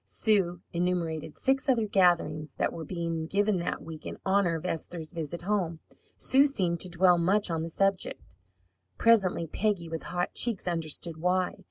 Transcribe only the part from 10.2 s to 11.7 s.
cheeks, understood why.